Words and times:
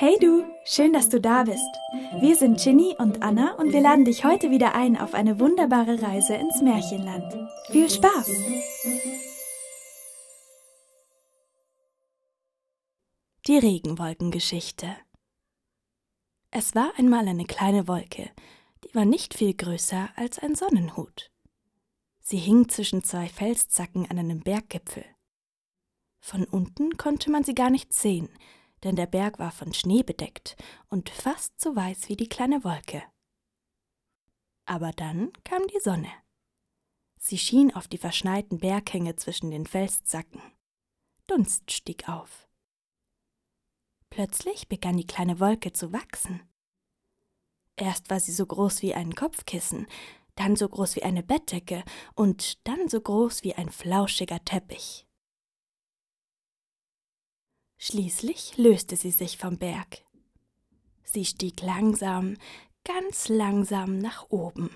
Hey 0.00 0.16
du, 0.18 0.46
schön, 0.64 0.94
dass 0.94 1.10
du 1.10 1.20
da 1.20 1.42
bist. 1.42 1.76
Wir 2.20 2.34
sind 2.34 2.58
Ginny 2.58 2.96
und 2.96 3.22
Anna 3.22 3.56
und 3.56 3.70
wir 3.74 3.82
laden 3.82 4.06
dich 4.06 4.24
heute 4.24 4.50
wieder 4.50 4.74
ein 4.74 4.96
auf 4.96 5.12
eine 5.12 5.38
wunderbare 5.38 6.00
Reise 6.00 6.36
ins 6.36 6.62
Märchenland. 6.62 7.36
Viel 7.70 7.90
Spaß! 7.90 8.30
Die 13.46 13.58
Regenwolkengeschichte 13.58 14.96
Es 16.50 16.74
war 16.74 16.92
einmal 16.96 17.28
eine 17.28 17.44
kleine 17.44 17.86
Wolke, 17.86 18.30
die 18.84 18.94
war 18.94 19.04
nicht 19.04 19.34
viel 19.34 19.52
größer 19.52 20.08
als 20.16 20.38
ein 20.38 20.54
Sonnenhut. 20.54 21.30
Sie 22.22 22.38
hing 22.38 22.70
zwischen 22.70 23.04
zwei 23.04 23.28
Felszacken 23.28 24.10
an 24.10 24.18
einem 24.18 24.40
Berggipfel. 24.40 25.04
Von 26.20 26.44
unten 26.44 26.96
konnte 26.96 27.30
man 27.30 27.44
sie 27.44 27.54
gar 27.54 27.68
nicht 27.68 27.92
sehen, 27.92 28.30
denn 28.84 28.96
der 28.96 29.06
Berg 29.06 29.38
war 29.38 29.50
von 29.50 29.72
Schnee 29.74 30.02
bedeckt 30.02 30.56
und 30.88 31.10
fast 31.10 31.60
so 31.60 31.74
weiß 31.74 32.08
wie 32.08 32.16
die 32.16 32.28
kleine 32.28 32.64
Wolke. 32.64 33.02
Aber 34.64 34.92
dann 34.92 35.32
kam 35.44 35.66
die 35.66 35.80
Sonne. 35.80 36.10
Sie 37.18 37.38
schien 37.38 37.74
auf 37.74 37.88
die 37.88 37.98
verschneiten 37.98 38.58
Berghänge 38.58 39.16
zwischen 39.16 39.50
den 39.50 39.66
Felszacken. 39.66 40.40
Dunst 41.26 41.70
stieg 41.70 42.08
auf. 42.08 42.48
Plötzlich 44.08 44.68
begann 44.68 44.96
die 44.96 45.06
kleine 45.06 45.38
Wolke 45.38 45.72
zu 45.72 45.92
wachsen. 45.92 46.42
Erst 47.76 48.10
war 48.10 48.20
sie 48.20 48.32
so 48.32 48.44
groß 48.44 48.82
wie 48.82 48.94
ein 48.94 49.14
Kopfkissen, 49.14 49.86
dann 50.34 50.56
so 50.56 50.68
groß 50.68 50.96
wie 50.96 51.02
eine 51.02 51.22
Bettdecke 51.22 51.84
und 52.14 52.66
dann 52.66 52.88
so 52.88 53.00
groß 53.00 53.44
wie 53.44 53.54
ein 53.54 53.68
flauschiger 53.68 54.44
Teppich. 54.44 55.06
Schließlich 57.82 58.58
löste 58.58 58.94
sie 58.94 59.10
sich 59.10 59.38
vom 59.38 59.56
Berg. 59.56 60.04
Sie 61.02 61.24
stieg 61.24 61.62
langsam, 61.62 62.36
ganz 62.84 63.28
langsam 63.28 63.96
nach 63.96 64.28
oben. 64.28 64.68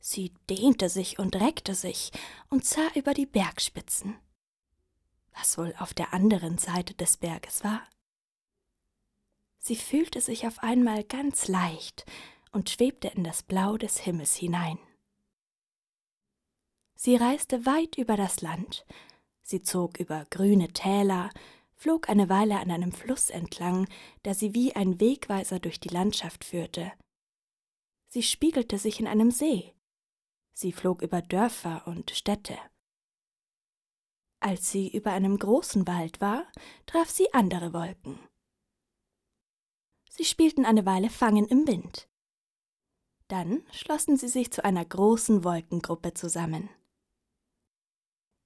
Sie 0.00 0.32
dehnte 0.48 0.88
sich 0.88 1.18
und 1.18 1.36
reckte 1.36 1.74
sich 1.74 2.12
und 2.48 2.64
sah 2.64 2.88
über 2.94 3.12
die 3.12 3.26
Bergspitzen. 3.26 4.16
Was 5.34 5.58
wohl 5.58 5.74
auf 5.78 5.92
der 5.92 6.14
anderen 6.14 6.56
Seite 6.56 6.94
des 6.94 7.18
Berges 7.18 7.62
war? 7.64 7.82
Sie 9.58 9.76
fühlte 9.76 10.22
sich 10.22 10.46
auf 10.46 10.62
einmal 10.62 11.04
ganz 11.04 11.48
leicht 11.48 12.06
und 12.50 12.70
schwebte 12.70 13.08
in 13.08 13.24
das 13.24 13.42
Blau 13.42 13.76
des 13.76 13.98
Himmels 13.98 14.34
hinein. 14.34 14.78
Sie 16.94 17.16
reiste 17.16 17.66
weit 17.66 17.98
über 17.98 18.16
das 18.16 18.40
Land, 18.40 18.86
sie 19.42 19.60
zog 19.60 20.00
über 20.00 20.24
grüne 20.30 20.68
Täler, 20.72 21.28
flog 21.76 22.08
eine 22.08 22.28
Weile 22.28 22.58
an 22.58 22.70
einem 22.70 22.92
Fluss 22.92 23.30
entlang, 23.30 23.86
der 24.24 24.34
sie 24.34 24.54
wie 24.54 24.74
ein 24.74 24.98
Wegweiser 24.98 25.60
durch 25.60 25.78
die 25.78 25.90
Landschaft 25.90 26.44
führte. 26.44 26.92
Sie 28.08 28.22
spiegelte 28.22 28.78
sich 28.78 28.98
in 28.98 29.06
einem 29.06 29.30
See. 29.30 29.74
Sie 30.54 30.72
flog 30.72 31.02
über 31.02 31.20
Dörfer 31.22 31.86
und 31.86 32.10
Städte. 32.10 32.58
Als 34.40 34.70
sie 34.70 34.88
über 34.88 35.12
einem 35.12 35.38
großen 35.38 35.86
Wald 35.86 36.20
war, 36.20 36.46
traf 36.86 37.10
sie 37.10 37.32
andere 37.34 37.72
Wolken. 37.72 38.18
Sie 40.08 40.24
spielten 40.24 40.64
eine 40.64 40.86
Weile 40.86 41.10
Fangen 41.10 41.46
im 41.46 41.66
Wind. 41.66 42.08
Dann 43.28 43.62
schlossen 43.70 44.16
sie 44.16 44.28
sich 44.28 44.50
zu 44.50 44.64
einer 44.64 44.84
großen 44.84 45.44
Wolkengruppe 45.44 46.14
zusammen. 46.14 46.70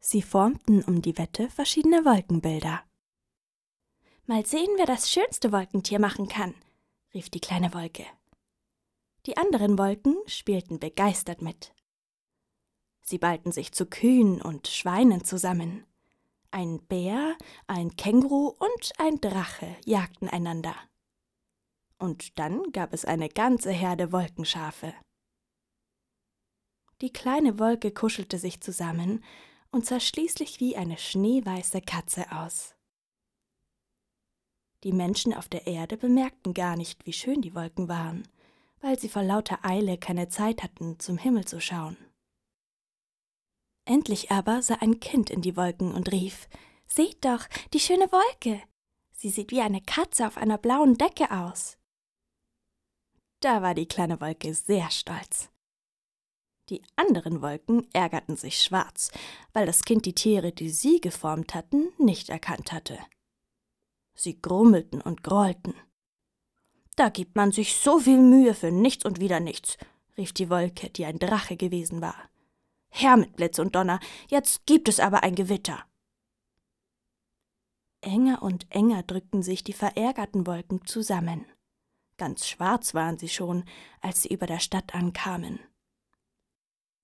Sie 0.00 0.22
formten 0.22 0.82
um 0.84 1.02
die 1.02 1.18
Wette 1.18 1.50
verschiedene 1.50 2.04
Wolkenbilder. 2.04 2.87
Mal 4.28 4.44
sehen, 4.44 4.68
wer 4.76 4.84
das 4.84 5.10
schönste 5.10 5.52
Wolkentier 5.52 5.98
machen 5.98 6.28
kann, 6.28 6.54
rief 7.14 7.30
die 7.30 7.40
kleine 7.40 7.72
Wolke. 7.72 8.04
Die 9.24 9.38
anderen 9.38 9.78
Wolken 9.78 10.18
spielten 10.26 10.78
begeistert 10.78 11.40
mit. 11.40 11.72
Sie 13.00 13.16
ballten 13.16 13.52
sich 13.52 13.72
zu 13.72 13.86
Kühen 13.86 14.42
und 14.42 14.68
Schweinen 14.68 15.24
zusammen. 15.24 15.86
Ein 16.50 16.78
Bär, 16.88 17.38
ein 17.68 17.96
Känguru 17.96 18.48
und 18.48 18.92
ein 18.98 19.18
Drache 19.18 19.74
jagten 19.86 20.28
einander. 20.28 20.76
Und 21.98 22.38
dann 22.38 22.70
gab 22.72 22.92
es 22.92 23.06
eine 23.06 23.30
ganze 23.30 23.70
Herde 23.70 24.12
Wolkenschafe. 24.12 24.92
Die 27.00 27.14
kleine 27.14 27.58
Wolke 27.58 27.92
kuschelte 27.92 28.38
sich 28.38 28.60
zusammen 28.60 29.24
und 29.70 29.86
sah 29.86 30.00
schließlich 30.00 30.60
wie 30.60 30.76
eine 30.76 30.98
schneeweiße 30.98 31.80
Katze 31.80 32.30
aus. 32.30 32.74
Die 34.84 34.92
Menschen 34.92 35.34
auf 35.34 35.48
der 35.48 35.66
Erde 35.66 35.96
bemerkten 35.96 36.54
gar 36.54 36.76
nicht, 36.76 37.04
wie 37.04 37.12
schön 37.12 37.42
die 37.42 37.54
Wolken 37.54 37.88
waren, 37.88 38.28
weil 38.80 38.98
sie 38.98 39.08
vor 39.08 39.22
lauter 39.22 39.64
Eile 39.64 39.98
keine 39.98 40.28
Zeit 40.28 40.62
hatten, 40.62 40.98
zum 41.00 41.18
Himmel 41.18 41.44
zu 41.44 41.60
schauen. 41.60 41.96
Endlich 43.84 44.30
aber 44.30 44.62
sah 44.62 44.76
ein 44.76 45.00
Kind 45.00 45.30
in 45.30 45.42
die 45.42 45.56
Wolken 45.56 45.92
und 45.92 46.12
rief 46.12 46.48
Seht 46.86 47.24
doch, 47.24 47.46
die 47.74 47.80
schöne 47.80 48.10
Wolke. 48.12 48.62
Sie 49.12 49.30
sieht 49.30 49.50
wie 49.50 49.60
eine 49.60 49.80
Katze 49.82 50.26
auf 50.26 50.36
einer 50.36 50.58
blauen 50.58 50.96
Decke 50.96 51.30
aus. 51.30 51.76
Da 53.40 53.62
war 53.62 53.74
die 53.74 53.86
kleine 53.86 54.20
Wolke 54.20 54.54
sehr 54.54 54.90
stolz. 54.90 55.50
Die 56.68 56.82
anderen 56.96 57.40
Wolken 57.40 57.86
ärgerten 57.92 58.36
sich 58.36 58.62
schwarz, 58.62 59.10
weil 59.52 59.66
das 59.66 59.84
Kind 59.84 60.06
die 60.06 60.14
Tiere, 60.14 60.52
die 60.52 60.70
sie 60.70 61.00
geformt 61.00 61.54
hatten, 61.54 61.92
nicht 61.98 62.28
erkannt 62.28 62.72
hatte. 62.72 62.98
Sie 64.20 64.42
grummelten 64.42 65.00
und 65.00 65.22
grollten. 65.22 65.74
Da 66.96 67.08
gibt 67.08 67.36
man 67.36 67.52
sich 67.52 67.76
so 67.76 68.00
viel 68.00 68.18
Mühe 68.18 68.52
für 68.52 68.72
nichts 68.72 69.04
und 69.04 69.20
wieder 69.20 69.38
nichts, 69.38 69.76
rief 70.16 70.32
die 70.32 70.50
Wolke, 70.50 70.90
die 70.90 71.04
ein 71.04 71.20
Drache 71.20 71.56
gewesen 71.56 72.00
war. 72.00 72.16
Herr 72.88 73.16
mit 73.16 73.36
Blitz 73.36 73.60
und 73.60 73.76
Donner, 73.76 74.00
jetzt 74.28 74.66
gibt 74.66 74.88
es 74.88 74.98
aber 74.98 75.22
ein 75.22 75.36
Gewitter. 75.36 75.84
Enger 78.00 78.42
und 78.42 78.66
enger 78.70 79.04
drückten 79.04 79.44
sich 79.44 79.62
die 79.62 79.72
verärgerten 79.72 80.48
Wolken 80.48 80.84
zusammen. 80.84 81.46
Ganz 82.16 82.48
schwarz 82.48 82.94
waren 82.94 83.18
sie 83.18 83.28
schon, 83.28 83.64
als 84.00 84.22
sie 84.22 84.30
über 84.30 84.46
der 84.46 84.58
Stadt 84.58 84.96
ankamen. 84.96 85.60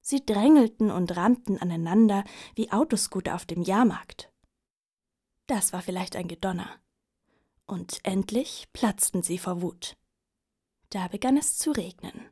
Sie 0.00 0.24
drängelten 0.24 0.90
und 0.90 1.14
rannten 1.14 1.58
aneinander 1.58 2.24
wie 2.54 2.72
Autoscooter 2.72 3.34
auf 3.34 3.44
dem 3.44 3.62
Jahrmarkt. 3.62 4.32
Das 5.46 5.74
war 5.74 5.82
vielleicht 5.82 6.16
ein 6.16 6.28
Gedonner 6.28 6.81
und 7.66 8.00
endlich 8.04 8.68
platzten 8.72 9.22
sie 9.22 9.38
vor 9.38 9.62
Wut. 9.62 9.96
Da 10.90 11.08
begann 11.08 11.36
es 11.36 11.56
zu 11.58 11.72
regnen. 11.72 12.28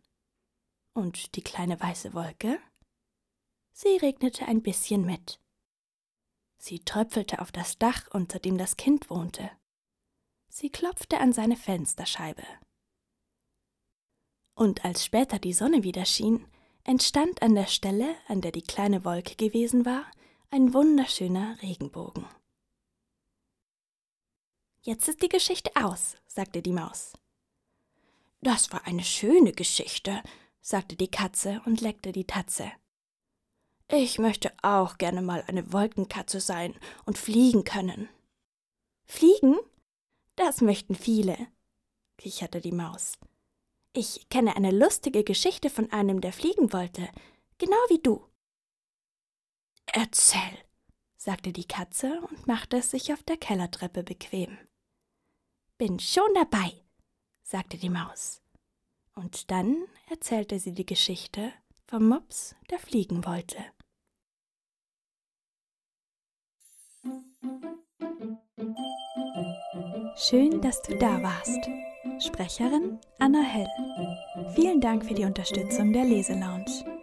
Und 0.92 1.36
die 1.36 1.42
kleine 1.42 1.80
weiße 1.80 2.14
Wolke? 2.14 2.60
Sie 3.72 3.96
regnete 3.96 4.46
ein 4.46 4.62
bisschen 4.62 5.04
mit. 5.04 5.40
Sie 6.58 6.80
tröpfelte 6.80 7.40
auf 7.40 7.52
das 7.52 7.78
Dach, 7.78 8.08
unter 8.12 8.38
dem 8.38 8.58
das 8.58 8.76
Kind 8.76 9.08
wohnte. 9.08 9.50
Sie 10.48 10.68
klopfte 10.68 11.18
an 11.18 11.32
seine 11.32 11.56
Fensterscheibe. 11.56 12.44
Und 14.54 14.84
als 14.84 15.04
später 15.04 15.38
die 15.38 15.54
Sonne 15.54 15.84
wieder 15.84 16.04
schien, 16.04 16.44
entstand 16.84 17.40
an 17.40 17.54
der 17.54 17.66
Stelle, 17.66 18.14
an 18.26 18.42
der 18.42 18.52
die 18.52 18.62
kleine 18.62 19.04
Wolke 19.04 19.36
gewesen 19.36 19.86
war, 19.86 20.04
ein 20.50 20.74
wunderschöner 20.74 21.56
Regenbogen. 21.62 22.26
Jetzt 24.82 25.08
ist 25.08 25.22
die 25.22 25.28
Geschichte 25.28 25.70
aus, 25.74 26.16
sagte 26.26 26.62
die 26.62 26.72
Maus. 26.72 27.12
Das 28.40 28.72
war 28.72 28.86
eine 28.86 29.04
schöne 29.04 29.52
Geschichte, 29.52 30.22
sagte 30.62 30.96
die 30.96 31.10
Katze 31.10 31.60
und 31.66 31.82
leckte 31.82 32.12
die 32.12 32.26
Tatze. 32.26 32.72
Ich 33.88 34.18
möchte 34.18 34.52
auch 34.62 34.96
gerne 34.96 35.20
mal 35.20 35.44
eine 35.46 35.72
Wolkenkatze 35.72 36.40
sein 36.40 36.74
und 37.04 37.18
fliegen 37.18 37.64
können. 37.64 38.08
Fliegen? 39.04 39.58
Das 40.36 40.62
möchten 40.62 40.94
viele, 40.94 41.36
kicherte 42.16 42.62
die 42.62 42.72
Maus. 42.72 43.18
Ich 43.92 44.30
kenne 44.30 44.56
eine 44.56 44.70
lustige 44.70 45.24
Geschichte 45.24 45.68
von 45.68 45.92
einem, 45.92 46.22
der 46.22 46.32
fliegen 46.32 46.72
wollte, 46.72 47.10
genau 47.58 47.76
wie 47.88 47.98
du. 47.98 48.24
Erzähl, 49.86 50.64
sagte 51.16 51.52
die 51.52 51.66
Katze 51.66 52.20
und 52.30 52.46
machte 52.46 52.78
es 52.78 52.92
sich 52.92 53.12
auf 53.12 53.22
der 53.24 53.36
Kellertreppe 53.36 54.04
bequem. 54.04 54.56
Bin 55.80 55.98
schon 55.98 56.28
dabei, 56.34 56.74
sagte 57.42 57.78
die 57.78 57.88
Maus. 57.88 58.42
Und 59.14 59.50
dann 59.50 59.86
erzählte 60.10 60.58
sie 60.58 60.72
die 60.72 60.84
Geschichte 60.84 61.54
vom 61.86 62.06
Mops, 62.06 62.54
der 62.70 62.78
fliegen 62.78 63.24
wollte. 63.24 63.56
Schön, 70.16 70.60
dass 70.60 70.82
du 70.82 70.98
da 70.98 71.22
warst. 71.22 71.70
Sprecherin 72.26 72.98
Anna 73.18 73.40
Hell. 73.40 74.52
Vielen 74.54 74.82
Dank 74.82 75.06
für 75.06 75.14
die 75.14 75.24
Unterstützung 75.24 75.94
der 75.94 76.04
Leselounge. 76.04 77.00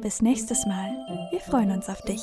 Bis 0.00 0.22
nächstes 0.22 0.66
Mal. 0.66 0.88
Wir 1.32 1.40
freuen 1.40 1.72
uns 1.72 1.88
auf 1.88 2.00
dich. 2.02 2.22